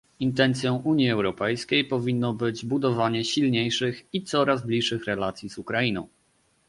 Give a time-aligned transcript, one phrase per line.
[0.19, 6.07] Intencją Unii Europejskiej powinno być budowanie silniejszych i coraz bliższych relacji z Ukrainą